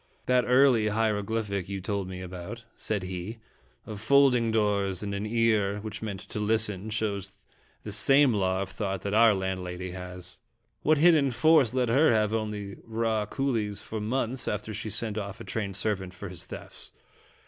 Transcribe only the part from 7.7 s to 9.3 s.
the same law of thought that